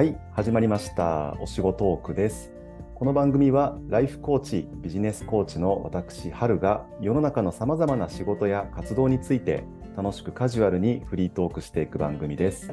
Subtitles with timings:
[0.00, 1.36] はい、始まりました。
[1.40, 2.50] お仕事トークです。
[2.94, 9.62] この番組はライフコーチ、ビジネスコーチの私、春が世の中のさまざまな仕事や活動について
[9.94, 12.72] 楽しくカジュアルにフリートークしていく番組です。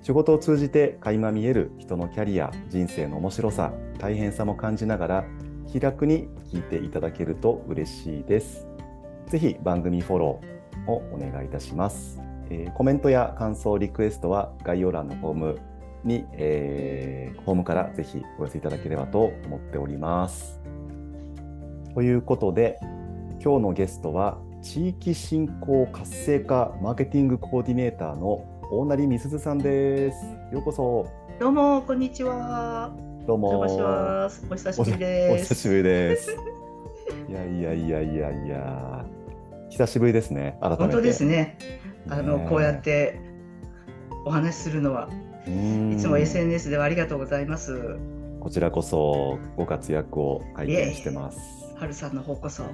[0.00, 5.24] 仕事を通じて垣間見える人のキャリア、人生の面白さ、大変さも感じながら
[5.70, 8.66] 気楽に聞いていただけると嬉しいです。
[9.26, 12.22] ぜひ番組フォローをお願いいたします。
[12.48, 15.73] えーコメントや感想、リクエストは概要欄のフォーム
[16.04, 20.60] に、えー、フォームからぜひお寄せいただければと思っております。
[21.94, 22.78] ということで、
[23.42, 30.24] 今日のゲストは、地域振興活性化マーケティングコーディネーターの大成美鈴さんです。
[30.52, 31.06] ようこそ。
[31.38, 32.92] どうもこんにちは。
[33.26, 33.60] どうも。
[33.60, 34.46] お邪魔します。
[34.50, 35.52] お久しおぶりです。
[35.52, 36.36] お久しぶりです。
[37.28, 39.04] いやいやいやいやいや。
[39.68, 40.56] 久しぶりですね。
[40.60, 40.82] 改めて。
[40.82, 41.58] 本当ですね。
[42.08, 43.20] あのねえこうやって
[44.24, 47.96] お話しするのはうんいつも SNS ではありがとうございます。
[48.40, 51.38] こちらこそご活躍を拝見してます。
[51.76, 52.62] はるさんの方こそ。
[52.62, 52.66] い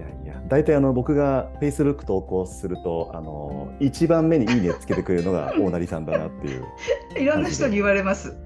[0.00, 6.64] やいや、大体あの僕が Facebook 投稿すると、あの一番目にいいねつけてくれるのが 大成さんだなっていう。
[7.18, 8.36] いろんな人に言われます。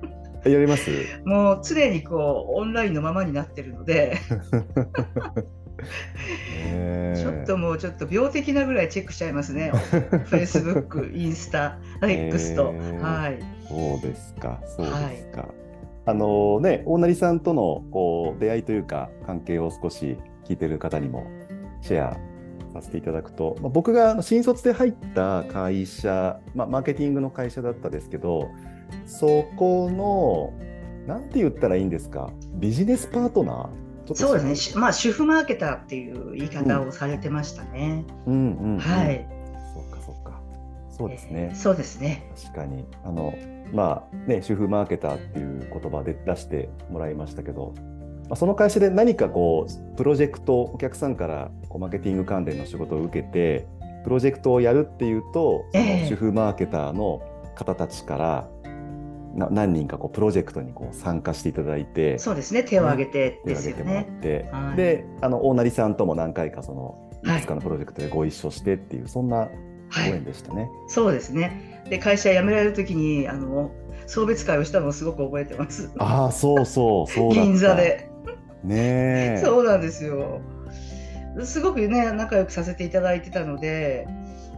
[0.45, 0.91] えやります？
[1.27, 4.17] もう常にこうオンラインのままになってるので、
[7.17, 9.73] ちょっともうちょっと病的なぐらいチェックしちゃいますね。
[10.31, 12.75] Facebook、インスタ、X と。
[13.01, 13.39] はい。
[13.69, 15.49] そうですか、そうですか。
[16.07, 21.27] あのね、大成さんとのこう出会いというか、関係を少し聞いてる方にも
[21.83, 22.17] シェア
[22.75, 28.51] させていただくと、まあ、僕が新卒で入った会社、まあ、マーケティングの会社だったですけど、
[29.07, 30.53] そこの、
[31.07, 34.55] なんて言ったらいいんですか、ビジネスパートナーちょっとそうですね。
[34.57, 38.05] しまあ主婦マーケターっていう言い方をされてましたね。
[38.27, 38.79] うんうん、うん。
[38.79, 39.27] はい。
[39.75, 40.41] そうか、そうか。
[40.91, 41.57] そうですえねー。
[41.57, 42.31] そうですね。
[42.43, 43.35] 確かにあの
[43.73, 47.75] まあね主婦マーケターっていう言葉で出してもらいましたけど、
[48.29, 53.67] まあ、その会社で何かこうプロジェクトお客さんからこうマーケティング関連の仕事を受けて
[54.05, 57.23] プロジェクトをやるっていうとええ主婦マーケターの
[57.55, 58.60] 方たちからな
[59.35, 62.63] 何人かこうプロジェクトにこう参加していただいてそうですね。
[62.65, 64.21] 手を挙げて手をですよ挙げてもらっね。
[64.21, 69.51] て、はいであの大成さんとも何回かそのいはいくつかのプロジェクトでご一緒してっていう、そんなご
[69.91, 70.25] はい縁。
[70.25, 70.69] でしたね。
[70.89, 71.83] そうですね。
[71.89, 73.71] で会社辞められるときにあの
[74.07, 75.91] 送別会をしたのをすごく覚えてます。
[75.99, 78.09] ああそうそうそう銀座で。
[78.65, 79.41] ねえ。
[79.45, 80.41] そうなんですよ。
[81.45, 84.09] すごくね仲良くさせていただいてたので、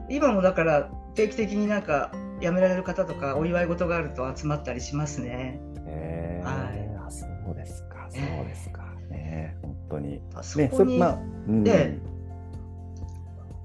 [0.09, 2.13] 今もだから定期的になんか
[2.43, 5.61] 辞められる方とかお祝い事があると集まったりしますね。
[5.87, 8.83] えはいあそうですか、そええうですか。
[9.11, 10.21] ね本当に。
[10.43, 11.99] そね、こに、それまあ、うんえ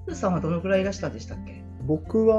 [0.08, 1.62] スーさんはどのくらいいらしたんでしたっけ？
[1.86, 2.36] 僕は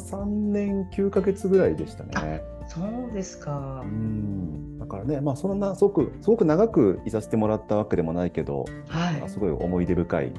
[0.00, 2.42] 3年9ヶ月ぐらいでしたね。
[2.68, 3.86] そうですかう。
[3.86, 10.32] ん、だからね、まあそんなすごくすごく長くいさせてもらったわけでもないけど、はいまあすごい思い出深い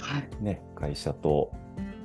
[0.00, 0.44] はい。
[0.44, 1.50] ね会社と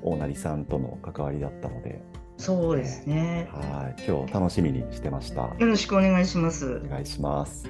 [0.04, 2.02] 大成さんとの関わりだったので、
[2.38, 3.50] そうですね。
[3.52, 5.42] はい今日楽しみにしてました。
[5.42, 6.90] よろしくお願いしますお。
[6.90, 7.68] 願いします。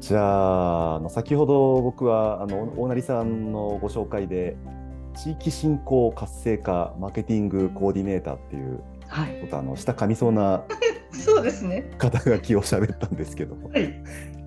[0.00, 4.56] じゃあ、あの先ほど僕はあの大成さんのご紹介で、
[5.14, 9.48] 地域振興活性化マーケティングコーディネーターっていう、はい。
[9.52, 10.64] あの舌噛みそうな
[11.12, 11.90] そうですね。
[11.98, 13.94] 肩書きを喋ったんですけど、はい。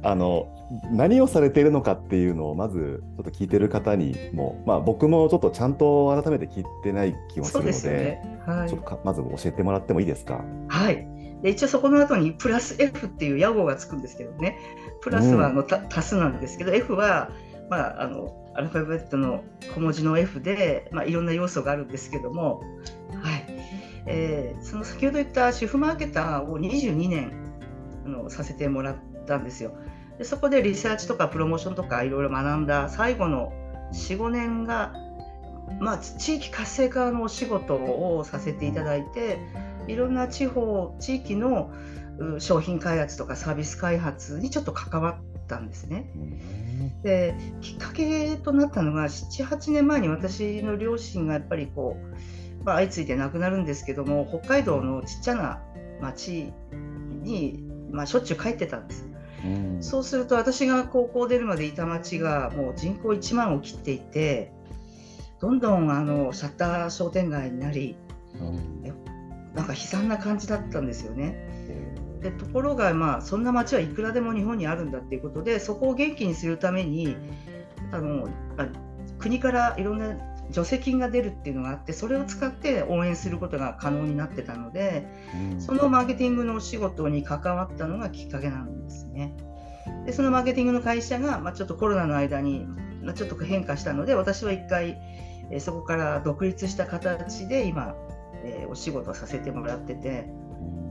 [0.01, 0.47] あの
[0.91, 8.41] 何をされているのかっていうのをまずちょっと聞いてる方にも、まあ、僕もちょっとちゃんと改めて聞いてない気もするので、ね。
[8.45, 8.85] はいちょっと。
[8.85, 10.43] かまず教えてもらってもいいですか？
[10.67, 11.07] はい。
[11.41, 14.57] で一応そこの後にプラス F っていう屋号がつくんですけどね。
[15.01, 17.29] プラスはあの、た足すなんですけど F は
[17.69, 19.43] まああのアルファベットの
[19.73, 22.61] 小文字の F でまあいろんな要素があるんですけども、
[23.21, 23.38] はい。
[24.05, 27.31] えーその先ほど言った主婦マーケターを22年
[28.05, 28.95] あのさせてもらっ
[29.25, 29.71] たんですよ。
[30.17, 33.53] でそこでリサーチとかプロモーションとかいろいろ学んだ最後の
[33.93, 34.93] 45年が、
[35.79, 39.39] まあ、地域活性化のお仕事をさせていただいて
[39.87, 41.71] いろんな地方地域の
[42.19, 46.11] う商品開発とかサービス開発にちょっと関わったんですね。
[46.15, 46.69] うん
[47.03, 52.15] できっかけとなったのが78年前に私の両親がやっぱりこう、
[52.63, 55.61] まあ、相次いで亡くなるんですけども北海道のちっちゃな
[56.01, 56.51] 町
[57.21, 59.05] に、まあ、しょっちゅう帰ってたんです。
[59.45, 64.51] うんそうすると私が高校出るまでいた町がもう人口1万を切っていて
[65.39, 67.95] どんどんあのシャッター商店街になり
[68.39, 68.83] うん
[69.55, 71.47] なんか悲惨な感じだったんですよね。
[72.21, 77.15] でところが、まあ、そんな町はいくらでも日本にあるんだっていうことでそこを元気にするために
[77.93, 78.27] あの、
[78.57, 78.67] まあ
[79.19, 80.15] 国からいろんな
[80.51, 85.07] 助成金が出るっていうのがあってそれを使って応援することが可能になってたので、
[85.53, 89.35] うん、そのマーケティングのお仕事に関わったのがきっかけなんですね。
[90.05, 92.65] でそのマーケティングの会社が、まあ、ちょっとコロナの間に、
[93.01, 94.97] まあ、ちょっと変化したので私は一回、
[95.51, 97.95] えー、そこから独立した形で今、
[98.43, 100.27] えー、お仕事をさせてもらってて、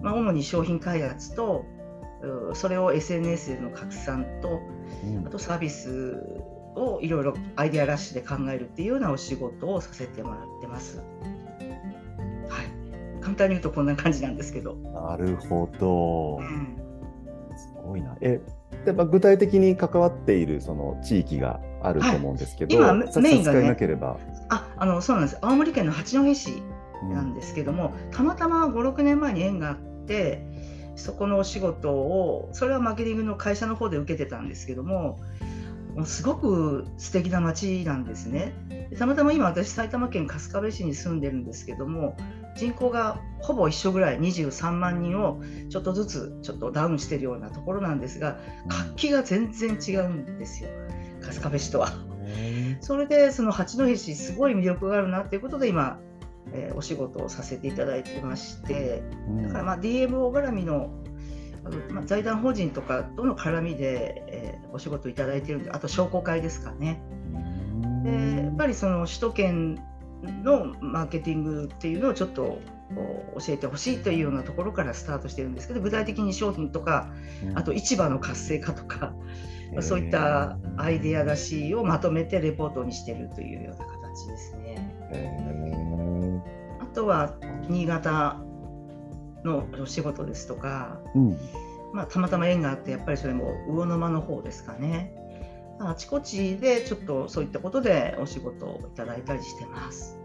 [0.02, 1.64] まあ、主に商品開発と
[2.54, 4.61] それを SNS での拡散と、
[5.26, 6.43] あとサービス
[6.78, 10.98] をいろいろアイデアラッシュで考えるっていうようなお仕事をさせてもらってます。
[10.98, 11.02] は
[12.62, 14.75] い、簡単に言うとこんな感じなんですけど。
[14.75, 16.38] なるほど。
[16.38, 16.76] うん、
[17.56, 18.16] すごいな。
[18.20, 18.40] え、
[18.84, 26.62] でまあ、具体的に関わっているその地域があると思うんですけど、はい、今メインが、ね、なければああのそうなんです青森県の八戸市
[27.02, 29.76] なんですけども、うん、たまたま56年前に縁があっ
[30.06, 30.42] て
[30.96, 35.19] そこのお仕事をそれはマーケティングの会社の方で受けてたんですけども
[36.04, 38.52] すごく素敵な街なんですね。
[38.98, 42.16] たまたま今私埼玉県春日部市に住んでるんですけども
[42.56, 50.70] 人口がほぼ一緒ぐらい23万人をちょっとずつちょっとダウンしてるようなところなんですが活気が全然違うんですよ
[51.22, 51.92] 春日部市とは。
[52.80, 55.98] それでその八戸市すごい魅力があるなっていうことで今
[56.52, 59.02] えー、お仕事をさせていただいてまして、
[59.42, 60.90] だからまあ DMO 絡みの
[61.64, 67.00] あの、まあ、財団法人とかとの絡みで、えー、お仕事いただいてるんであと商工会ですかね。
[68.05, 69.75] でやっぱりその首都圏
[70.43, 72.58] のマーケティングっていうのをちょっと
[73.38, 77.12] 教えてほしいというようなところからスタートしてるんですけど具体的に商品とか
[77.55, 79.12] あと市場の活性化とか、
[79.81, 84.69] そういったアイデア出しをまとめてレポートにしてるというような形ですね。
[86.99, 87.37] とは
[87.69, 88.40] 新潟
[89.44, 91.38] のお仕事ですとか、うん、
[91.93, 95.14] まあ、たまたま縁があってやっぱりそれも魚沼の方ですかね。
[95.81, 100.19] あちこちでちょっとそういったことでお仕事をいただいたりしてます。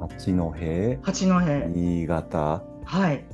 [0.00, 0.98] 八戸？
[1.02, 1.68] 八戸。
[1.68, 2.62] 新潟？
[2.84, 3.24] はい。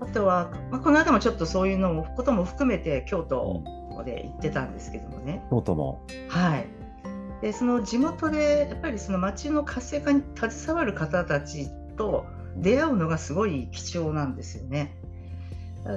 [0.00, 3.62] あとは、まあ、この間もちょっとそういうのもことも含めて京都
[4.04, 6.02] で行ってたんですけどもね、京都も。
[6.28, 6.66] はい
[7.44, 12.24] でその地元でやっぱりその町の活性化に携わる方たちと
[12.56, 14.96] 出会うのがすごい貴重なんですよね。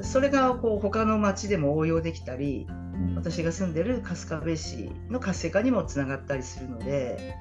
[0.03, 2.67] それがこう他の町でも応用できたり
[3.15, 7.35] 私が住んでる春日部市の活性化にもつながったりするので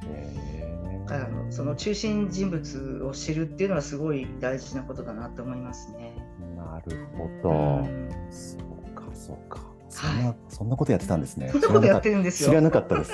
[1.09, 6.15] あのその中心人物を知るっていうのはすごい大事なことだなと思いますね。
[6.57, 7.53] なるほど、う
[7.89, 9.66] ん、そうかそうか。
[9.97, 11.49] そんな、はい、そんなことやってたんですね。
[11.49, 12.51] そんなことやってるんですよ。
[12.51, 13.13] 知らなかったです。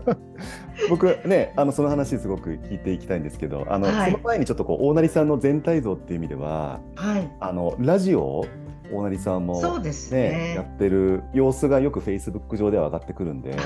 [0.88, 8.46] 僕ね、あのその話すごく聞いていきたいんですけど、あの、はい、その前にちょっとこう大成さんの全体像っていう意味では、はい、あのラジオ
[8.90, 13.50] 大成さんも、ね、そうですねやってる様子がよくフェイスブック上では上がってくるんで。
[13.50, 13.60] はい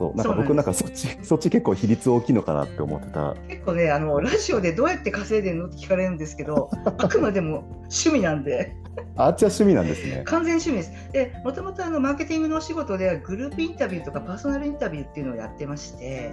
[0.00, 8.74] そうなんか僕なんかそっちそっち結構比率大きいのかなって思ってた結構ねあのラジオでどうやって稼いでるのって聞かれるんですけどあくまでも趣味なんで
[9.16, 10.22] あっちは趣味なんですね。
[10.24, 11.12] 完全趣味です。
[11.12, 16.32] で、もともとあのマーケティングのお仕事ではグループインタビューとかパーソナルインタビューっていうのをやってまして、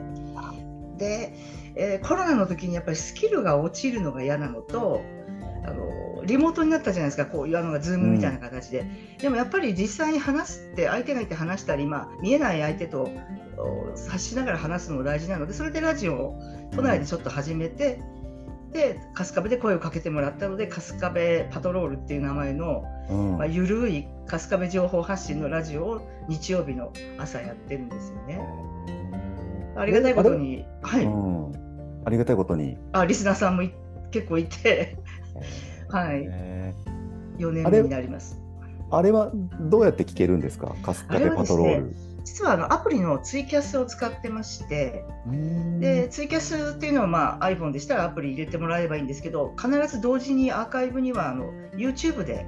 [0.97, 1.33] で、
[1.75, 5.01] えー、コロナの時にやっぱりスキルが落ちるのが嫌なのと、
[5.65, 13.09] あのリモートになったじゃないですか、こういうのがズームみたいな形で、うん、でもやっぱり実際に話すって、相手がいて話したり、まあ、見えない相手と
[13.95, 18.16] 察しながら話すのも大事なので、それでラジオを都内でちょっと始めて、う
[18.71, 28.41] で春日部で声をかけてもらったので春日部パトロールっていう名前の、うん、まあ、ゆるい春日部情報発信のラジオを日曜日の朝やってるんですよね。
[29.75, 31.53] ありがたいことに、はい、うん、
[32.05, 32.77] ありがたいことに。
[32.93, 33.63] あリスナーさんも
[34.11, 34.97] 結構いて
[35.89, 36.25] はい、
[37.37, 38.41] 4年目になります。
[38.91, 39.31] あれは
[39.61, 40.75] どうやって聞けるんですか？
[40.83, 41.95] 春日部パトロール。
[42.27, 45.05] 実はあのアプリのツイキャスを使ってまして
[45.79, 52.45] でツイキャスっていうのは、まあ、iPhone でしたらアプリ入れてもらえればいいんですけど必ず同時にアーカイブにはあの YouTube で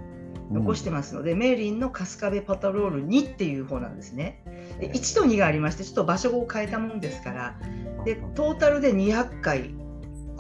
[0.52, 4.44] 残してますので、うん、メーリンの春日部パトロール2っていう方なんですね。
[4.82, 7.56] で1と2がありましてちょっと場所を変えたもんですから
[8.04, 9.74] でトータルで200回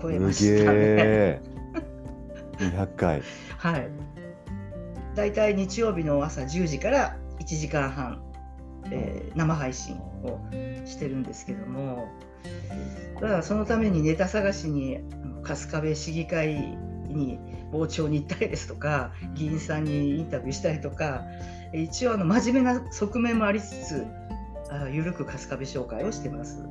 [0.01, 1.41] 超えましたね。
[2.57, 3.21] 200回。
[3.57, 3.89] はい。
[5.15, 8.28] だいたい日曜日の朝10時から1時間半
[8.91, 10.39] えー、生配信を
[10.85, 12.07] してるんですけども
[13.15, 14.99] だからそのためにネタ探しに
[15.43, 17.39] 春日部市議会に
[17.71, 21.23] 傍聴に行ったりですとか議員さんにインタビューしたりとか
[21.73, 24.05] 一応あの真面目な側面もありつつ
[24.71, 26.63] あ緩く春日部紹介をしてます。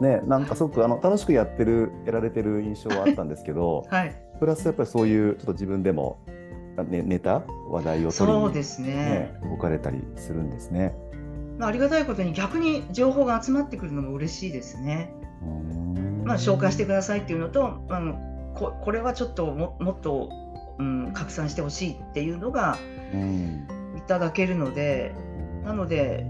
[0.00, 6.18] ね、なんかすごくあの楽しくやってるやられてる印象はあったんですけど、はい、プラスやっぱりそういうちょっと自分でも
[6.88, 10.94] ね、ネタ話題を取りに、そうですね動かれたりするんですね。
[11.58, 15.12] まあ、ありがたいことに逆に情報が集まってくるのも嬉しいですね。
[16.24, 18.18] まあ、紹介してくださいっていうのと、あの
[18.54, 20.30] ここれはちょっとももっと、
[20.78, 22.78] うん、拡散してほしいっていうのが
[23.14, 25.14] うんいただけるので
[25.64, 26.26] なので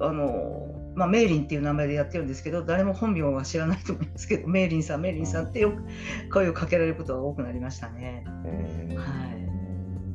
[0.00, 5.84] あの、まあ、メイリンっていう名前でやってるんですけど誰も本名は知らないと思いますけどメイリンさんメイリンさんってよく
[6.32, 8.24] 声をかけられることが多くなりましたね。
[8.44, 9.02] えーは
[9.34, 9.47] い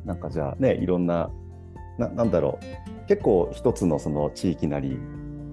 [0.04, 1.30] なんかじゃあねいろんな
[1.98, 3.06] ななんだろう。
[3.06, 4.98] 結構一つのその地域なり、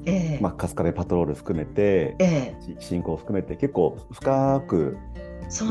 [0.05, 0.39] ええ。
[0.41, 2.63] まあ、春日部パトロール含めて、ええ。
[2.63, 4.97] 地域振興を含めて結構深く、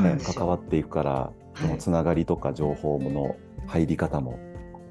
[0.02, 0.18] ね。
[0.34, 3.34] 関わっていくからそのつながりとか情報の
[3.66, 4.38] 入り方も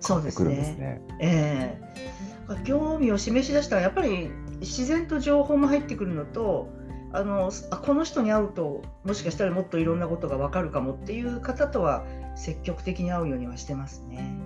[0.05, 1.01] 変わってくるんですね。
[1.19, 2.63] ええ。
[2.65, 6.69] 興味を示し出したらやっぱり自然と情報も入ってくるのと
[7.11, 14.37] あのあこの人に会うともしかしたらもっといろんなことが分かるかもっていう方とは積極的に会うようにはしてますね。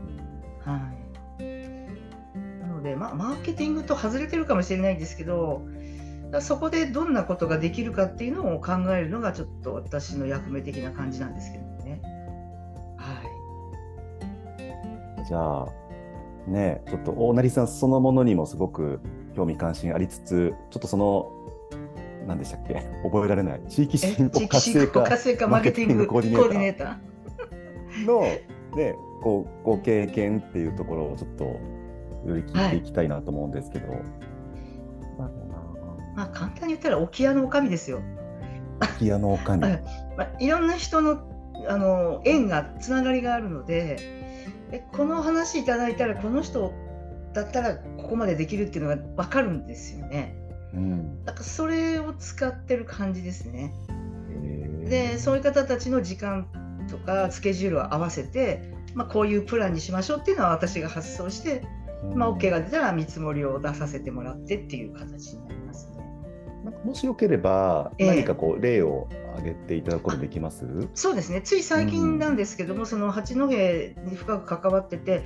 [0.64, 0.80] は
[1.40, 1.44] い、
[2.62, 5.62] なので、まあ、マーケティングと外れてるかもしれないんですけど
[6.40, 12.02] そこでどんなことができるかっていうのを考えるのがちょっと私の役目的な感じなんですけどね。
[12.98, 13.22] は
[15.22, 15.68] いじゃあ
[16.48, 19.02] ねちょっと大成さんそのものにもすごく
[19.36, 21.43] 興味関心ありつつちょっとその
[22.28, 22.76] 何でしたっけ？
[23.04, 28.06] 覚えられない地域え振興活性化活性化マーケティングコーディネーター。
[28.06, 33.88] の、ね、こうご経験っていうところをちょっとより聞いていきたいなと思うんですけど。
[33.88, 34.04] なんだ
[35.26, 35.56] ろうな
[36.16, 38.02] まあ簡単に言ったら置屋の女将ですよ。
[38.80, 39.62] 空き家の女将。
[39.62, 39.84] はい
[40.18, 41.22] まあ、いろんな人の
[41.68, 43.98] あの縁がつながりがあるので
[44.72, 46.74] えこの話いただいたらこの人
[47.34, 50.36] だったらここまでできるっていうのが分かるんですよね。
[50.74, 51.24] うん。
[51.26, 53.74] だからそれを使ってる感じですね。
[54.90, 56.48] でそういう方たちの時間
[56.90, 61.64] とかスケジュールを合わせて、まあ、こういうプランにしましょうっていうのは私が発想して、
[62.16, 66.04] まあ、OK が出たら見積もりを出させてもらってっていう形になりますね。
[66.66, 68.08] なんかもしよければ、ええ。
[68.10, 70.66] 何かこう例を挙げていただくことできます？
[70.94, 71.42] そうですね。
[71.42, 75.24] つい最近なんですけども、その八戸に深く関わってて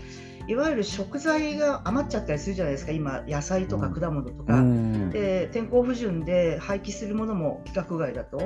[0.48, 2.94] いわゆる食材が余っちゃったりするじゃないですか。
[2.94, 3.94] 今野菜とかうん。
[3.94, 4.62] 果物とうか。
[4.62, 5.10] ん。
[5.10, 8.42] で天候不順で廃棄するものも規格外だと、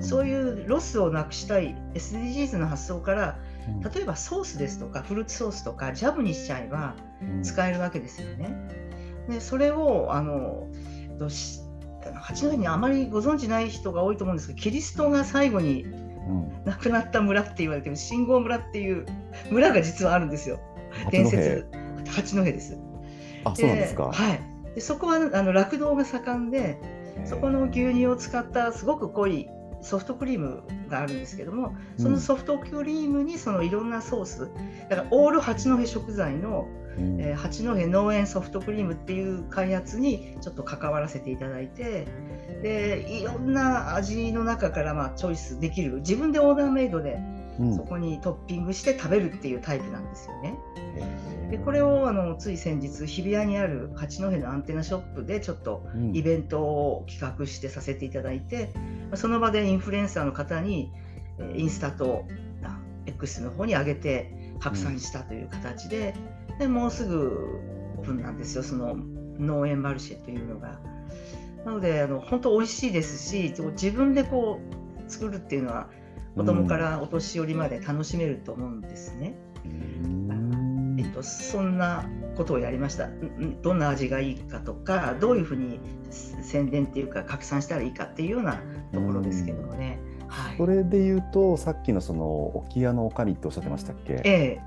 [0.00, 3.80] そういうロスをなくしたい SDGs の発想からうん。
[3.80, 7.42] 例えばソースですとかフルーツソースとかジャムにしちゃえばうん。
[7.42, 8.54] 使えるわけですよね。
[9.28, 10.68] でそれをあの
[11.18, 11.60] どし
[12.14, 15.86] 八戸にあまりご存知ない人が多いと思うんですけどキリストが最後にう
[16.32, 16.64] ん。
[16.64, 19.06] 亡くなった村って言われてる信号村っていう
[19.50, 20.58] 村が実はあるんですよ
[21.10, 21.66] 伝説
[22.06, 22.78] 八戸です。
[23.44, 24.10] あそうなんですか。
[24.12, 24.40] はい、
[24.74, 26.78] でそこはあの酪農が盛んで
[27.24, 29.48] そこの牛乳を使ったすごく濃い
[29.82, 34.50] ソフトクリームがあるんですけどもそのソフトクリームにそのいろんなソース
[34.88, 36.66] だからオール八戸食材の、
[36.98, 37.20] うん。
[37.20, 42.06] えー八戸農園ソフトクリームっていう開発にちょっと関わらせていただいて
[42.62, 45.96] でいろんな味の中からまあチョイスできる。
[45.96, 47.35] 自分でオーダーメイドでうん
[47.74, 50.58] そこにトッピングして食べるっていうタイプなんですよね。
[51.50, 58.72] でこれをあのつい先日日比谷にある八戸のアンテナショップでちょっとうんイベントを企画してさせていただいて
[59.14, 60.90] その場でインフルエンサーの方に
[61.38, 62.24] えーインスタと
[62.62, 66.14] あ X の方に上げて拡散したという形で,、
[66.58, 67.60] でもうすぐ
[67.98, 68.96] オープンなんですよその
[69.38, 70.80] 農園マルシェというのが。
[71.64, 75.88] なのであの本当美味しいですし自分でこう作るっていうのは
[76.36, 79.34] 子供からお年寄りまで楽しめると思うんですね。
[79.64, 82.04] うんえっと、そんな
[82.36, 83.08] ことをやりました。
[83.62, 88.60] どんな味がいいかとか、どういうふうに宣伝っていうか拡散したらいいかっていうような
[88.92, 89.98] ところですけどもね。
[90.28, 90.56] はい。
[90.56, 94.20] それで言うとさっきのその置屋の女将っておっしゃってましたっけ？
[94.24, 94.58] え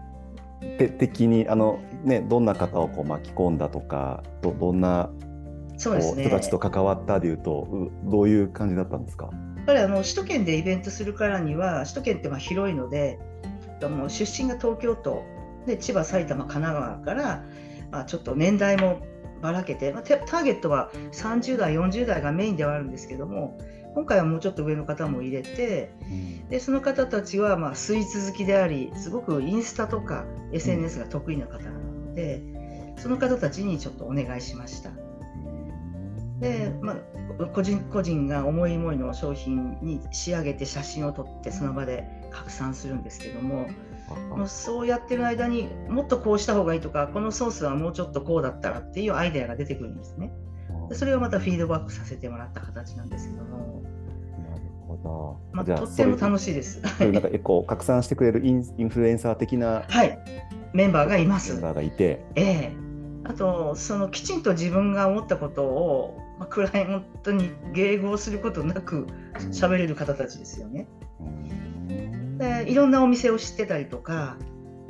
[0.77, 6.25] て的にあのねどんな方をこう巻き込んだとかどどんなね。
[6.25, 9.29] 人たちと関わったでいうとうどういう感じだったんですか？
[9.69, 13.19] ぱりあの首都圏でイベントするからには首都圏ってまあ広いので
[13.81, 15.23] もう出身が東京都
[15.67, 17.45] で千葉埼玉神奈川から、
[17.91, 18.99] まあ、ちょっと年代も
[19.41, 23.57] ばらけて、まあ、テターゲットは30代40代がメインではあるんですけども
[23.93, 25.91] 今回はもうちょっと上の方も入れて
[26.49, 32.41] でその方たちはまあスイーツ好きでありすごくインスタとか SNS が得意な方なので、
[32.97, 34.91] その方たちにちょっとお願いしました。
[36.39, 43.67] で、まあ、個人個人が思い思いの商品に仕上げて写真を撮ってその場で拡散するんですけども
[44.35, 50.31] もうそうやってる間にもっとこうした方がいいとかこのソースはもうちょっとこうだったらっていうアイデアが出てくるんですね。
[50.89, 53.83] でそれをまたフィードバックさせてもらった形なんですけども。
[54.49, 55.39] なるほど。
[55.53, 56.81] まあ、とっても楽しいです。
[56.97, 60.17] そういうなんかこう拡散してくれるインインフルエンサー的なはい、
[60.73, 61.61] メンバーがいまメンす。
[61.61, 62.89] バーがいて、ええ
[63.25, 69.07] あとそのきちんと自分が思ったことを、まあ、クライアントに迎合することなく
[69.51, 70.87] 喋れる方たちですよね。
[71.19, 72.37] うん。
[72.37, 74.37] でいろんなお店を知ってたりとか、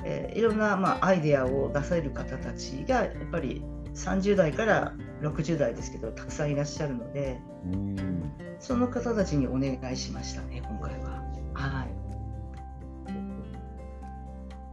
[0.06, 3.64] えーいろんな、まあ、アイデアを出される方たちがやっぱり
[3.96, 8.32] 30代から60代ですけどたくさんいらっしゃるのでうん。
[8.60, 11.24] その方たちにお願いしましたね今回は。
[11.54, 12.00] はい。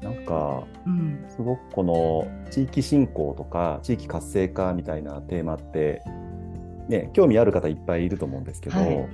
[0.04, 1.25] なんかうん。
[1.30, 6.02] すごくこの地域振興とか地域活性化みたいなテーマって、
[6.88, 9.09] ね、興味ある方いっぱいいると思うんですけど、はい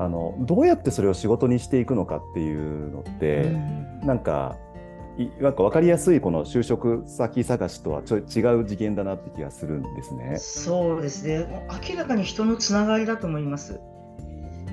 [0.00, 4.56] あのどうやってそれを仕事にしていくのかっていうのって、うんなんか
[5.18, 10.36] いなんか分かりやすいこの就職先探しとはちょい違う次元だなって気がするんですね。
[10.38, 13.80] そうですね明らかに人のつながりだと思います。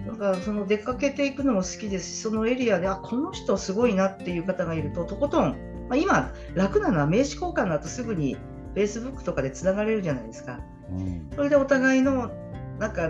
[0.06, 5.56] なんかその出かけていくのも好きですしそのエリアであこの人すごいなっていう方がいるととことん、
[5.90, 8.38] まあ、今楽なのは名刺交換だとすぐに
[8.76, 10.75] Facebook とかでつながれるじゃないですかうん
[11.36, 12.32] それでお互いの
[12.80, 13.10] なんか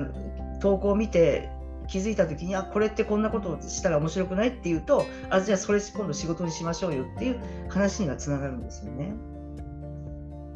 [0.62, 1.50] 投稿を見て
[1.88, 7.40] 気づいた時にあこれってこんなことをしたら面白くないっていうとあじゃあそれ今度仕事にしましょうよっていう
[7.70, 9.14] 話にはつながるんですよね。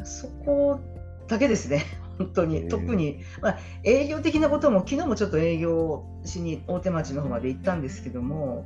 [0.04, 0.80] そこ
[1.28, 1.86] だけですね。
[2.18, 2.68] 本当に。
[2.68, 8.66] 特に、まあ、営業的なことも昨日もちょっと営業しに大手町の方まで行ったんですけども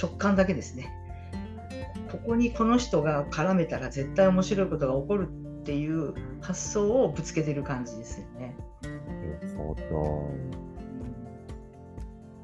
[0.00, 0.90] 直感だけですね。
[2.10, 5.28] ここにこの人が絡めたら絶対面白いことが起こる
[5.60, 8.56] っていう発想をぶつけてる感じですよね。
[9.54, 9.76] そう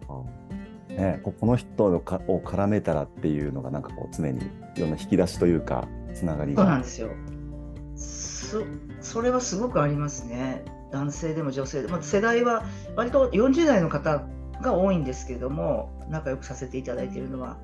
[0.09, 0.23] あ
[0.93, 4.39] ね、ここの人をかを絡めたらっていうのがなんかこう常に
[4.77, 7.11] いろんな引き出しというかつながりがそうなんですよ。
[7.97, 8.63] そ
[9.01, 10.65] それはすごくありますね。
[10.93, 14.25] 男性でも女性でも、世代は割と40代の方
[14.63, 17.57] が多いんですけれども、仲良くさせていただいているのは。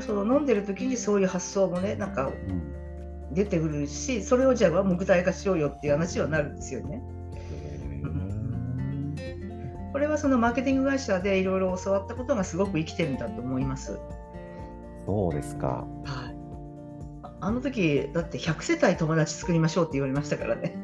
[0.00, 2.73] その飲んでる時にそういう発想もね、なんかうん
[3.34, 7.02] 出てくるし、それをじゃあ具体化しようよっていう話はなるんですよね。
[9.92, 13.98] これはそのマーケティング会社でいろいろ教わったことがすごく生きてるんだと思います。
[15.06, 15.86] そうですか。
[16.04, 16.36] はい。
[17.22, 20.76] ああの時だって100世帯友達作りましょうって言われましたからね。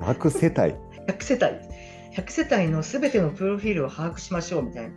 [0.00, 0.74] 100世帯。
[1.06, 1.74] 100世帯
[2.14, 4.94] 100世帯のすべてのプロフィールを把握しましょうみたいな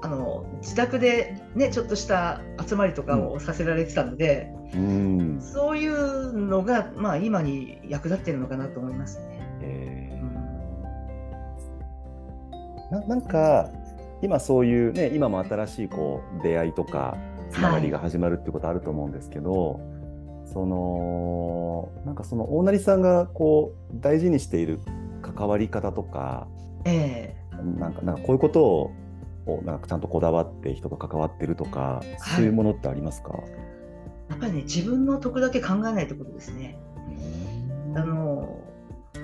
[0.00, 5.40] あの自宅でねちょっとした集まりとかをさせられてたので、うん。
[5.40, 9.40] そういうのがまあ今に役立ってるのかなと思いますね。
[9.62, 10.24] えう
[12.94, 12.98] ん。
[12.98, 13.70] ーななんか
[14.22, 17.16] 今そういうね今も新しいこう出会いとか
[17.50, 19.80] つながりが始まるってことあると思うんですけど、
[20.46, 24.80] そのなんかその大成さんがこう大事にしている
[25.22, 26.46] 関わり方とか
[26.84, 27.34] え。
[27.76, 28.92] なんかなんかこういうことを
[29.54, 32.02] をなんかちゃんとこだわって人と関わってるとか、
[32.36, 33.68] そういうものってありますか、え
[34.30, 36.78] やっぱりね自分の得だけ考えないってことですね。
[37.94, 38.60] あの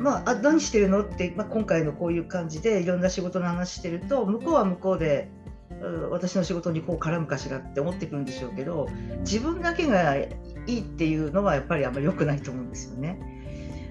[0.00, 5.28] まあ、あ何してるのって、まあ、今回のこういう感じでいろんな仕事の話してると向こうは向こうで
[5.70, 8.88] うん私の仕事にこう絡むかしらって思ってくるんでしょうけど
[9.20, 10.28] 自分だけがい
[10.66, 13.18] いっていうのはやっぱりあんまり良くないと思うんですよね。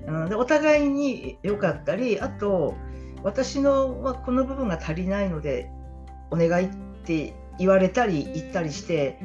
[0.07, 2.75] うん、でお互いに良かったりあと
[3.23, 5.69] 私のはこの部分が足りないので
[6.33, 6.69] お願いっ
[7.05, 9.19] て言われたり言ったりして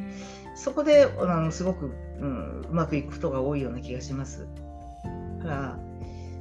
[0.55, 1.87] そこであのすごく、
[2.21, 4.47] うん、うまくいくことが多いような気がします。
[5.39, 5.79] だから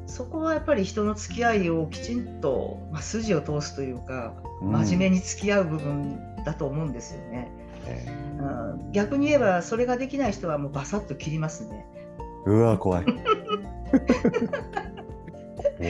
[0.07, 7.51] そこはやっぱり人の付き合いをきちんと、まあ、筋を通すというか真面目に付き合う部分だと思うんですよね。
[7.85, 8.05] え
[8.39, 8.43] う
[8.87, 11.85] ん、逆に言えばそれができない人はもうバサッと切りますね。
[12.45, 13.05] ーうわ怖い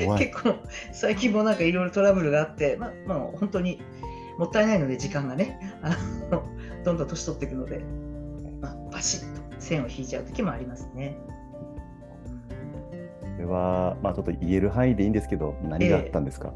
[0.06, 0.56] 怖い結構
[0.92, 3.80] 最近もなんかいろいろトラブルがあって、まあ、まあ本当に
[4.38, 5.89] もったいないので時間がねあ
[6.32, 6.43] の
[6.84, 7.84] どんどん年取っていくので、
[8.62, 11.17] まあ、バシッと線を引いちゃう時もありますね。
[13.21, 16.54] これはまあちょっと言える範囲でいいんですけど何があったんですか、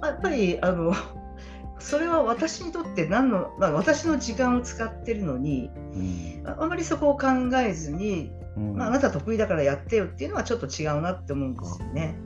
[0.00, 0.94] まあやっぱりあの
[1.80, 6.42] それは私にとって何の、まあ、私の時間を使ってるのにうん。
[6.44, 7.26] ああまりそこを考
[7.58, 8.76] えずに、うん。
[8.76, 12.16] まあ、あなた得意だからやってよっていうのはちょっと違うなって思うんですよね。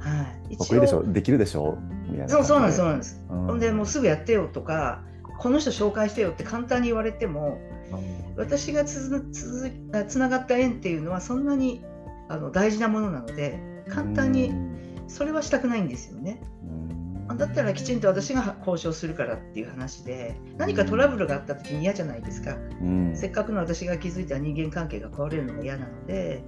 [0.00, 1.02] はい、一応得意でしょ？
[1.04, 1.78] できるでしょ？
[2.28, 3.24] そうそうなんですそう感なんです。
[3.28, 5.02] ほんでもうすぐやってよとか
[5.38, 7.60] この人紹介してよって簡単に言われても
[8.36, 11.84] 私がつづつづつながった縁っていうのはそんなに
[12.28, 14.52] あの大事なものなので簡単に
[15.06, 16.42] それはしたくないんですよね。
[17.36, 22.56] だったらきちんと私が交渉するからっていう話で何かトラブルがあった時に嫌じゃないですか。
[22.80, 26.42] うんせっかくの私が築いた人間関係が壊れるのが嫌なので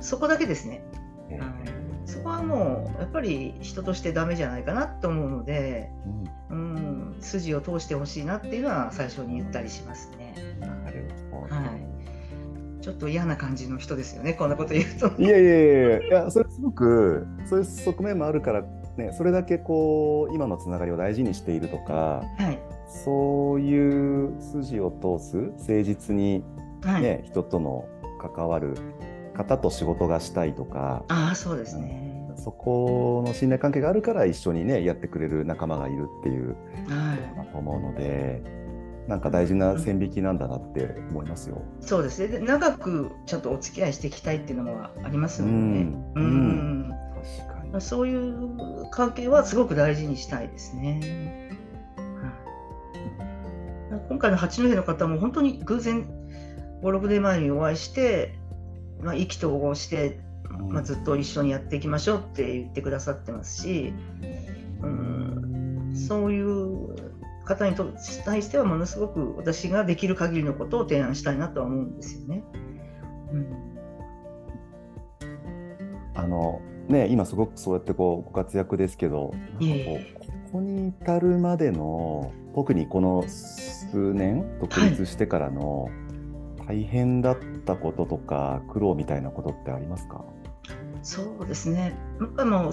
[0.00, 0.82] そこだけですね。
[1.30, 1.77] えー
[2.18, 5.90] そそこはもうやっぱり人としてダメじゃないかなと思うので、
[6.50, 6.74] うん、
[7.14, 10.34] うん、筋を通してほしいなっていうのは最初に言ったりしますね。
[10.60, 11.98] なるほど、はい
[12.80, 15.10] ちょっと嫌な感じの人ですよね、こんなこと言うと。
[15.20, 18.62] いやいやいやいや、それすごく、そういう側面もあるから、
[18.96, 26.44] ね、それだけこう、今のつながりを大事にしているとか、はい、そういう筋を通す、誠実にね、
[26.82, 27.84] はい、人との
[28.34, 28.74] 関わる
[29.34, 32.07] 方と仕事がしたいとか、あそうですね。
[32.48, 36.56] そこの信頼関係があるから一緒にねやってくれる仲間がいるっていう、
[36.88, 38.42] はい、と思うので
[39.06, 41.62] なんか大事な線引きなんだなって思いますよ。
[41.80, 42.38] そうですね。
[42.40, 45.98] 長くちょっとお付き合いしていきたいっていうのもありますもんね。
[46.14, 46.24] うん。
[46.24, 46.94] うん
[47.38, 47.80] 確かに。
[47.80, 51.50] そういう関係はすごく大事にしたいですね。
[54.08, 56.06] 今回の八戸の方も本当に偶然
[56.82, 58.38] 5、6年前にお会いして、
[59.00, 60.20] まあ、意気投合して、
[60.68, 63.92] まあ、ずっと一緒にやっていきましょうって言ってくださってますし、
[64.82, 66.94] うん、そういう
[67.44, 67.74] 方に
[68.24, 72.44] 対してはものすごく私ができる限りのことを提案したいなとは思うんですよね。
[73.32, 73.46] うん、
[76.14, 79.34] あのね今すごくそうやってこうご活躍ですけど、こ
[80.52, 85.88] こに至るまでの特にこの数年独立してからの
[86.66, 90.24] 大変だったこととか、苦労みたいなことってありますか？
[91.02, 91.94] そうですね、
[92.36, 92.72] あの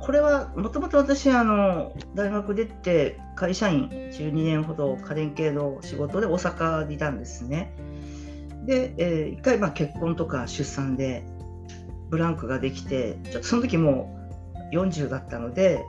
[0.00, 7.74] これはもともと私あの、大学出て会社員12年ほど家電系の仕事で大阪にいたんですね。
[8.64, 11.24] で、えー、1回まあ結婚とか出産で
[12.10, 14.14] ブランクができて、ちょっとその時も
[14.72, 15.84] う40だったので、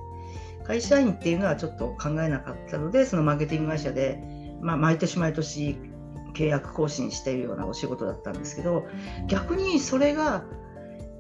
[0.66, 4.20] 会社員っていうのはちょっと考えなかったので、そのマーケティング会社で、
[4.62, 5.78] まあ、毎年毎年
[6.34, 8.88] 契約更新しているようなお仕事だったんですけど、
[9.28, 10.44] 逆にそれが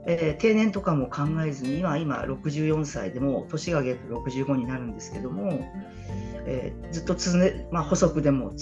[0.05, 5.65] えー、定年とかも考えずに今今64歳でも年が明けて65になるんですけども、
[6.45, 8.53] えー、ずっとつ、ねまあ、細くでも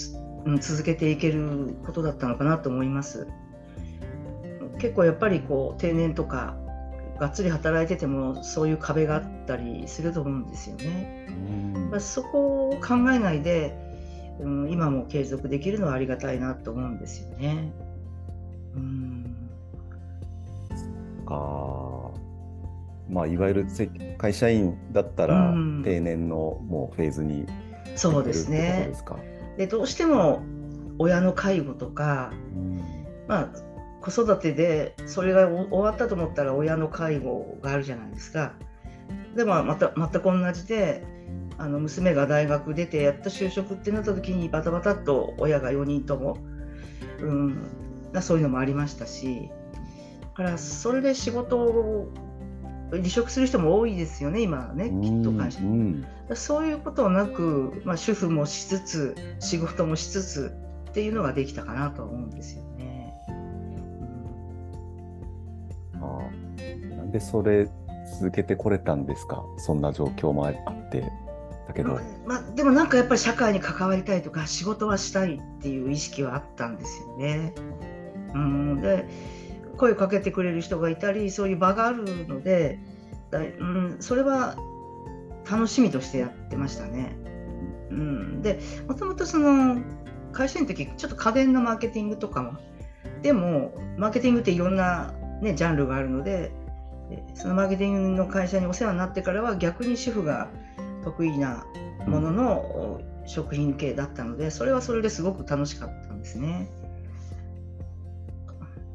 [0.44, 3.28] うん、続けていけることだったのかなと思います。
[4.78, 6.56] 結構やっぱりこう定年とか
[7.20, 11.28] がっつり働いててもそういう壁があったりすると思うんですよね。
[11.90, 13.76] まあ、そこを考えないで、
[14.40, 17.72] うん、今も継続できるのはありがたいなと思うんですよね。
[18.74, 19.21] うん
[21.32, 22.20] か、
[23.08, 23.66] まあ、いわゆる
[24.18, 27.46] 会社員だったら定年のもうフェーズに
[27.96, 28.92] そうですね。
[29.56, 30.42] でどうしても
[30.98, 32.80] 親の介護とか、うん、
[33.28, 33.48] まあ
[34.00, 38.54] 子育てでそれが終わったと思ったら親の介護があるじゃないですか。
[39.36, 41.04] でもまた全く同じで
[41.58, 46.38] あの娘が大学出てやっと就職ってなった時にバタバタっと親が4人とも、
[47.20, 47.58] うん、
[48.20, 49.50] そういうのもありましたし
[50.34, 52.08] からそれで仕事を
[52.90, 56.04] 離職する人も多いですよね、今はね、きっと会社に。
[56.34, 60.54] そういうことなく、まあ、主婦もしつつ、仕事もしつつ
[60.90, 63.14] っていうのができたかなと思うんですよね。
[65.94, 66.18] うん、あ
[66.92, 67.68] あなんでそれ
[68.18, 70.54] 続けてこれたんですか、そんな状況もあっ
[70.90, 71.10] て。
[71.68, 77.54] だけど、まあ、でもなんかやっぱり社会に関わりたいとか仕事はしたいっていう意識はあったんですよね。
[78.34, 79.06] うん、で
[79.76, 82.78] 声をかけてくれる人がいたりそういう場があるので
[83.30, 84.56] だ、うん、それは
[85.50, 87.16] 楽しみとしてやってましたね。
[87.90, 89.82] うん、でもともとその
[90.32, 92.54] 会社員の時ちょっと家電のマーケティングとかも
[93.22, 96.52] でもマーケティングっていろんな、ね、ジャンルがあるので
[97.34, 100.48] そのマーケティングの会社にお世話になってからは逆に主婦が
[101.04, 101.66] 得意な
[102.06, 106.68] ものの食品系だったのでそれはそれですごく楽しかったんですね。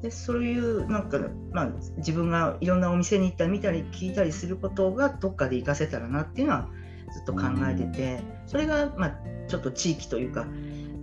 [0.02, 1.20] でそういうなんか、
[1.52, 6.70] まあ、自分がいろんなお店に行ったり見たり聞いたりすることがどっかで活かせたらなっていうのは
[7.14, 10.46] ずっと考えててそれが、まあ、ちょっと地域というかあ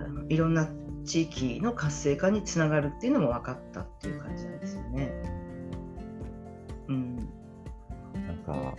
[0.08, 0.68] のいろんな
[1.04, 5.12] 地域の活性化につながるっていうのも分かったっていう感じなんですよね。
[6.88, 8.74] うん、なんか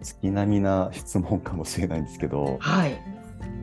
[0.00, 2.98] 月並みな質問かもしれないんですけど、はい、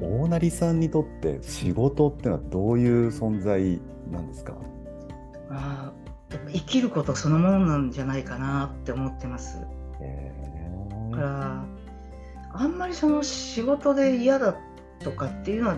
[0.02, 3.82] 大成さんにとって仕事っていうのはどういう存在
[4.12, 4.56] なんですか？
[5.54, 5.94] あ
[6.52, 9.60] 生きることそのものなんじゃないかなって思ってます。
[11.12, 11.66] だから
[12.54, 14.56] あんまりその仕事で嫌だ
[15.00, 15.78] とかっていうのは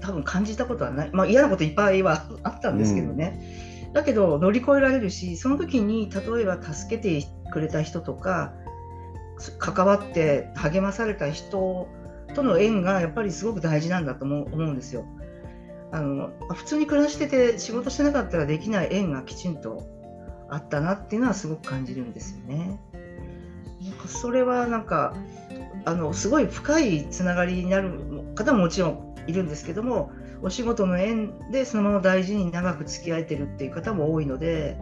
[0.00, 3.40] 多分感じたことはない、まあ、嫌なこといっぱいはあったんですけどね、
[3.86, 8.52] うん、だけど乗り越えられるしその時に例えば助けてくれた人とか
[9.58, 11.88] 関わって励まされた人
[12.34, 15.04] との縁がやっぱりすごく大事なんだと思うんですよ。
[15.92, 19.86] あの普通に暮らしてて仕事してなかったらできない縁がきちんと
[20.48, 22.80] あったなっていうのはすごく感じるんですよね。
[23.82, 25.14] なんかそれはなんか
[25.84, 27.92] あのすごい深いつながりになる
[28.34, 30.10] 方ももちろんいるんですけども
[30.42, 34.76] お仕事の縁でそのまま大事に長く付き合えてるっていう方も多いので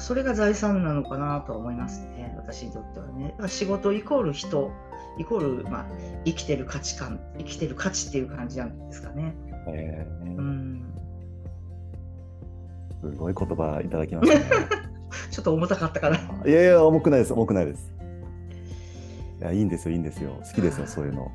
[0.00, 3.28] それが財産なのかなとは思いますね私にとってはね。
[3.30, 4.70] だから仕事イコール人
[5.18, 5.86] イコール、まあ、
[6.24, 9.34] 生きてる価値観生きてる価値っていう感じなんですかね。
[9.68, 10.94] えーうん
[13.02, 14.44] すごい言葉いただきましたね。
[15.30, 16.18] ちょっと重たかったかな。
[16.46, 17.92] いやいや、重くないです、重くないです。
[19.40, 20.38] いや、いいんですよ、いいんですよ。
[20.42, 21.30] 好きですよ、そういうの。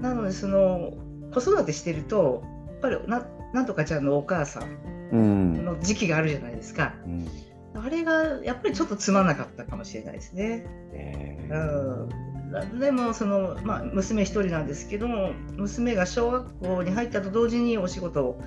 [0.00, 0.92] なのでその
[1.34, 4.97] 子育てしてるとやっぱりななんとかちゃんのお母さん。
[5.16, 6.94] の時期があるじゃないですか。
[7.06, 7.28] うん。
[7.74, 10.66] あれがやっぱりちょっとつまんなかったかもしれないですね。
[10.92, 11.48] え。
[11.50, 18.42] うーん、でもその、まあ、娘一人なんですけども娘が小学校に入ったと同時にお仕事を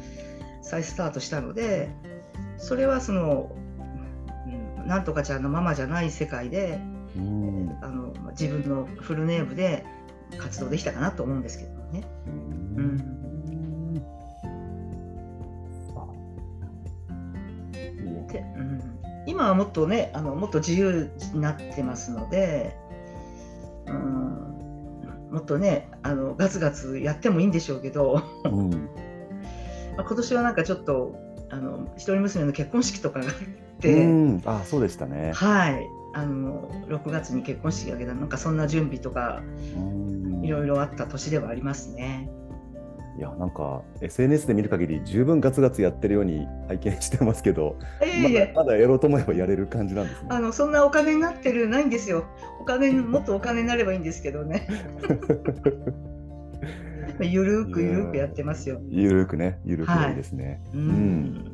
[0.62, 1.89] 再スタートしたので
[2.58, 3.56] それはその、
[4.80, 6.82] うん、なんとかちゃんのママじゃない世界で
[7.15, 7.78] うん。
[7.82, 9.86] あのまあ自分のフルネームで
[10.38, 12.04] 活動できたかなと思うんですけどね。
[12.28, 13.21] ううんん
[18.32, 18.82] でうん、
[19.26, 22.76] 今はもっとねあのもっと自由になってますので、
[23.88, 24.32] うん、
[25.32, 28.70] もっとねあのガツガツやってもいいんでしょうけど、うん。
[29.98, 31.15] まあ今年はなんかちょっと
[31.50, 35.32] あの一人娘の結婚式とかがあっうて、ん、あ、そうでしたね。
[35.34, 35.86] はい。
[36.13, 39.41] あの6月に結婚式がけどなんかそんな準備とか
[39.76, 40.44] うん。
[40.44, 42.30] いろいろあった年ではありますね。
[43.17, 50.28] いや、なんか SNS で見る限り、十分ガツガツやってるように拝見してますけど、いえいえまだまだやろうと思えばやれる感じなんですね。
[50.30, 52.26] あのそんなお金になってるないんですよ。
[52.60, 54.67] お金もっとお金になればいいんですけどね。
[57.19, 58.80] ゆるーくゆるーくやってますよ。
[58.89, 60.62] ゆるくね、ゆるくがいいですね。
[60.74, 61.52] ううんん。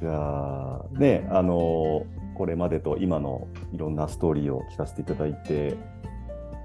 [0.00, 5.76] じゃあ、ね、あのこれまでと今のいろんなストーリーを聞かせていただいて、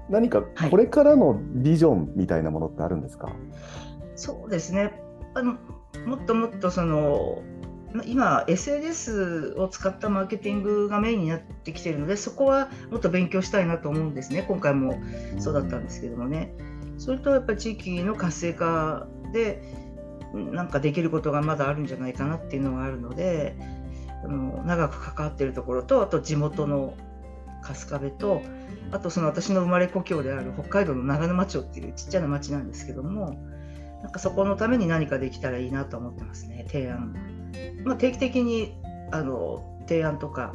[0.08, 3.30] 何かはいこれからのビジョンみたいなものってあるんですか、
[4.16, 5.00] そうですね。
[5.34, 5.56] あの
[6.06, 7.42] もっともっとその
[7.92, 14.44] ま今 SNS を使ったマーケティングがメインになってきているので、そこはもっと勉強したいなと思うんですね。
[14.46, 15.00] 今回も
[15.38, 16.52] そうだったんですけどもね。
[16.98, 19.62] それとやっぱり地域の活性化で
[20.34, 23.56] なんかできることがまだあるんじゃないかなっていうのがあるので
[24.24, 26.94] あの長く関わっているところとあと地元の
[27.62, 28.42] 春日部と
[28.90, 33.38] あとその私の生まれ故郷である北海道の長沼町っていうちっちゃな町なんですけども
[34.02, 37.14] なんかそこのために何かできたらいいなと思ってますね提案、
[37.84, 38.74] まあ、定期的に
[39.10, 40.54] あの提案とか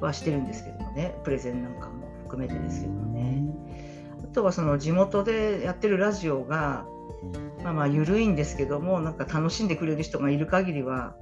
[0.00, 3.40] はしてるんですけどもねプレゼンなんかも含めてですけどもね。
[4.22, 6.86] あとはその地元でやってるラジオが、
[7.64, 11.16] まあまあ緩いんですけどもなんか楽しんでくれる人がいる限りは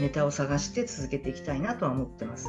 [0.00, 2.48] ネタを探して続けていきたいなとは思ってます。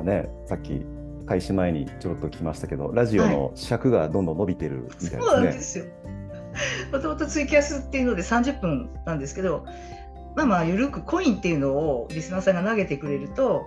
[0.00, 0.84] かね、さっき
[1.26, 5.84] 開始前にちょろっと聞きましたけど、ラジオの尺がどんどん伸びてるみたいそうなんでですすよ。
[6.92, 9.64] もともとツイキャスっていうので30分なんですけど、
[10.36, 13.64] まあまあ緩くコインっていうのをリスナーさんが投げてくれると、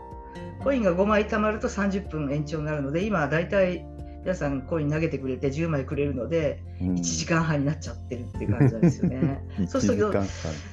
[0.63, 3.85] コインが5枚貯まると30分延長になるので、今はだいたい
[4.23, 6.87] 皆さんコイン投げてくれて10枚くれるので、ね。
[6.87, 9.41] うん1時間半になっちゃってるっていう感じなんですよね。
[9.67, 10.27] そうすると1時間半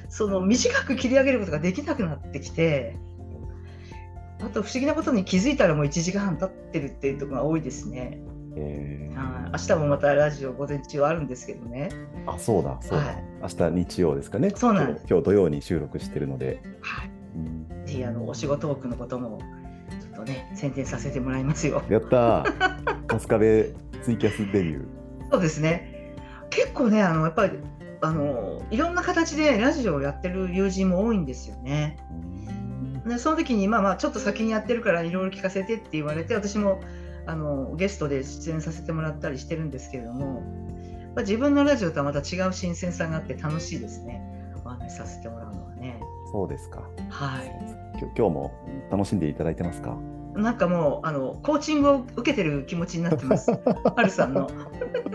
[0.09, 2.97] その短く切り上げることができなくなってきて、
[4.43, 8.19] あと不思議なことに気づいたらもう1時間半経ってるっていうところが多いですね。
[8.55, 11.89] えーはい明日もまたラジオ午前中あるんですけどね。
[12.25, 13.05] あ、そうだ、そうだ。
[13.05, 14.51] はい明日日曜ですかね。
[14.55, 16.61] そうなんです今日土曜に収録してるので。
[16.81, 17.11] はい。
[17.35, 19.39] うんぜひあのお仕事トークのことも
[19.99, 21.83] ちょっとね宣伝させてもらいますよ。
[21.89, 24.85] やったー春日部ツイキャスデビュー。
[25.31, 26.15] そうですね。
[26.49, 27.59] 結構ねあのやっぱり
[28.01, 31.97] あのいろんな形でラジオをやってる友人も多いんですよね。
[33.05, 36.81] でその時にまあまあちょっと先にやってるからいろいろ聞かせてって言われて私も
[37.25, 40.41] あのゲストで出演させてもらったりしてるんですけれども、
[41.15, 44.21] まあ、自分のラジオとはまた違う新鮮さがあって楽しいですね
[44.63, 45.99] お話しさせてもらうのはね。
[46.31, 46.81] そうですか。
[47.09, 47.51] はい
[48.15, 48.51] 今日も
[48.91, 49.95] 楽しんでいただいてますか？
[50.35, 53.51] なんかもうあのコーチングを受けてる気持ちになってます。
[53.51, 54.49] はるさんの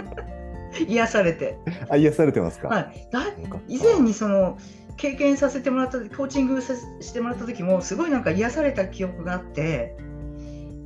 [0.86, 2.68] 癒されて、あ、癒されてますか？
[2.68, 3.22] はい、だ
[3.66, 4.58] 以前にその
[4.96, 9.96] 経験させてもらったコーチングしてもらった時もすごいなんか癒された記憶があって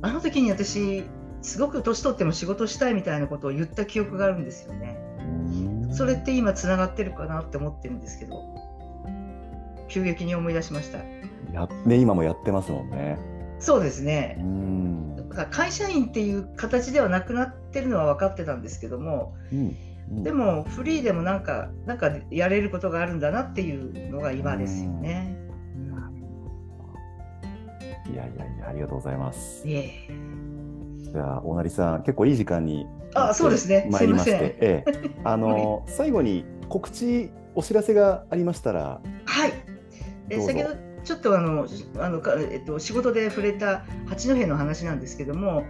[0.01, 1.03] あの時に私
[1.41, 4.97] すごく年取っても仕事したいみたいなことを言った記憶があるんですよね。
[5.19, 8.55] うんそれって今つながってるかなって思ってるんですけど
[9.89, 10.99] 急激に思い出しました。
[11.51, 13.17] やね今もやってますもんね。
[13.59, 14.43] そうですねう。
[14.43, 15.15] ん。
[15.29, 25.37] だから会社員っていう形ではなくなってるのは分かってたんですけどもうんうんでもフリーでもなんかなんかやれることがあるんだなっていうのが今ですよね。
[28.11, 29.65] いやいやいや、ありがとうございます。
[29.65, 30.09] いえ。
[30.99, 33.87] じゃあ、大成さん、結構いい時間にあそうですね。
[33.89, 34.49] 参りましすいません。
[34.49, 39.53] て、ええ、 あの、最後に告知、お知らせがありましたら、はい。
[40.29, 41.67] え先ほどちょっとあの
[41.99, 45.63] あのかえっと仕事で触れた八戸の話なんですけども、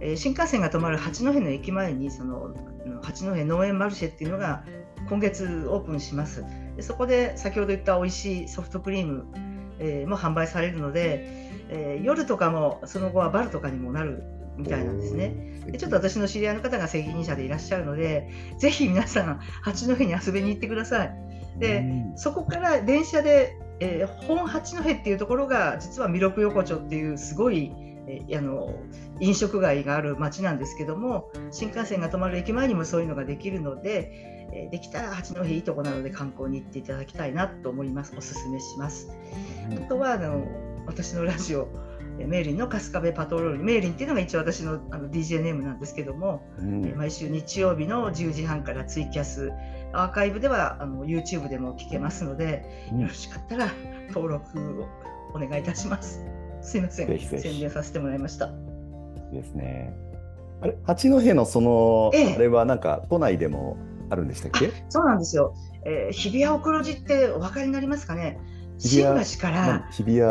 [0.00, 2.54] えー新幹線が止まる八戸の駅前にその
[2.86, 4.64] うん八戸農園マルシェっていうのが
[5.08, 6.44] 今月オープンします。
[6.76, 9.26] でそこで先ほど言った美味しいソフトクリーム、
[9.78, 11.24] えーも販売されるので、
[11.68, 14.22] えー夜とかもその後はバルとかにもなる
[14.56, 15.62] みたいなんですね。
[15.66, 21.14] でちょっと私の知り合いの方が責任者でいらっしゃるので、ぜひ皆さん、八戸に遊びに行ってください。
[21.58, 21.82] でう
[22.14, 27.83] んそこから電車で、えー本八戸っていうところが実は弥勒横丁っていうすごい、えー
[28.36, 28.74] あの
[29.20, 34.10] 飲食街がある町なんですけども新幹線が止まる駅前にもそういうのができるので、
[34.52, 39.10] えーできたら八戸いいとこなので観光に行っていただきたいなと思いますおすすめします。
[39.68, 40.46] あとはあの
[40.86, 41.68] 私のラジオ
[42.18, 49.50] えーメーリンの春日部パトロールメーリンっていうのが一応私のあの DJ ネームなんですけども、うんえー毎週日曜日の10時半からツイキャス
[49.92, 53.72] アーカイブではあの YouTube でも聞けますので、うんよろしかったら
[54.08, 54.88] 登録を
[55.34, 56.24] お願いいたします。
[56.64, 58.50] すいませんぜひぜひ宣伝させてもらいました。
[59.32, 59.94] ですね。
[60.60, 63.76] あれ、八戸のその、ええあれはなんか都内でも
[64.10, 64.72] あるんでしたっけ？
[64.88, 65.54] そうなんですよ。
[65.84, 68.40] えー日比谷お黒寺ってお分かりになりますかね？
[68.78, 70.22] 新橋から日比谷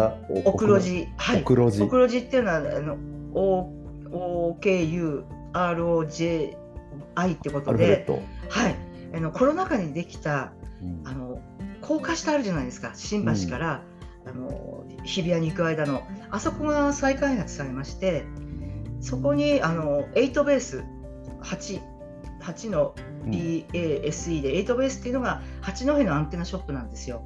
[0.46, 2.98] お黒寺、はい、お黒寺お黒寺っていうのはあの
[4.12, 6.58] O K U R O J
[7.16, 8.06] I ってことで。
[8.50, 8.76] はい、
[9.16, 11.40] あのコロナ禍にできたうんあの
[11.82, 13.82] 高架下あるじゃないですか新橋から、
[14.34, 18.26] あの日比谷に行く間のあそこが再開発されまして
[19.00, 20.84] そこにあの8ベース
[21.42, 21.82] 8,
[22.42, 27.24] 8の BASE で8ベースっていうのが八戸のアンテナショップなんですよ。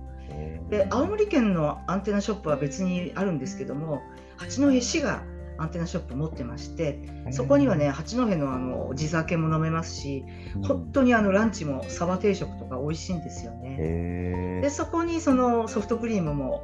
[0.69, 4.01] で青森県のアンテナショップは別にあるんですけども
[4.35, 5.23] 八戸市が
[5.57, 6.99] アンテナショップ持ってまして
[7.31, 13.77] そこにはね八戸のあの地酒も飲めますしうん、本当にあのランチもサバ定食とか美味しいんですよね。
[13.79, 16.61] へでそこにそのソフトクリームも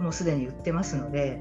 [0.00, 1.40] もうすでに売ってますので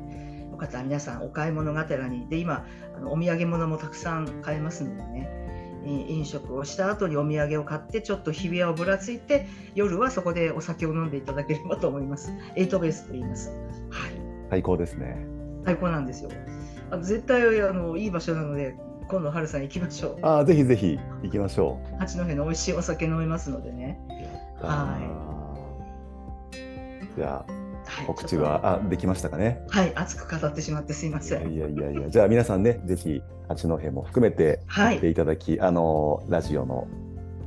[0.51, 5.43] よかったら皆さんお買い物がてらにで今あのお土産物もたくさん買えますのでね
[5.85, 12.31] い飲食をした後にお土産を買ってちょっと日比谷をぶらついて夜はそこでお酒を飲んでいただければと思います。
[12.55, 13.49] エイトベースと言います。
[13.89, 14.13] はい
[14.49, 15.17] 最高ですね。
[15.65, 16.29] 最高なんですよ。
[16.91, 18.75] あ絶対あのいい場所なので
[19.07, 20.19] 今度春さん行きましょう。
[20.21, 21.95] ああ、ぜひぜひ行きましょう。
[21.97, 23.99] 八戸の美味しいお酒飲めますのでね。
[24.61, 24.97] は
[26.53, 26.57] い。
[27.15, 29.63] じゃあはい、告知はあできましたかね？
[29.67, 31.53] とはい熱く語ってしまってすいません。
[31.53, 36.87] いやいやいや、じゃあ皆さんね、ぜひ八戸も含めてはい聞いていただき、あのラジオの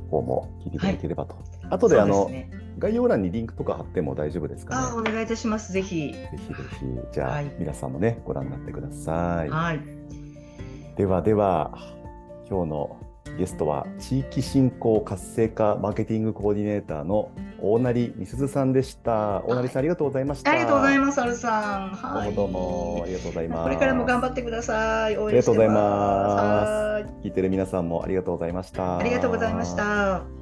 [0.09, 1.35] 方も聞いていただければと。
[1.69, 2.31] 後であの
[2.79, 4.87] 概要欄にリンクとか貼っても大丈夫ですかね？
[4.91, 5.73] あお願いいたします。
[5.73, 6.13] ぜひ。
[6.13, 9.49] ぜひぜひ、じゃあ、はい皆さんもね、ご覧になってください。
[9.49, 9.81] はい。
[10.95, 11.77] ではでは、
[12.49, 12.97] 今日の
[13.37, 19.41] ゲストは地域振興活性化マーケティングコーディネーターの大成美鈴さんでした。
[19.47, 20.51] 大成さん、ありがとうございました。
[20.51, 21.95] ありがとうございまます、アルさん。
[21.95, 22.05] す。
[22.05, 22.33] はい。
[22.33, 23.63] どうもどうもありがとうございます。
[23.63, 25.17] これからも頑張ってください。
[25.17, 27.05] 応ありがとうござい援してます。
[27.23, 28.97] 聞いてる皆さんもありがとうございました。
[28.99, 30.36] ありがとうございました。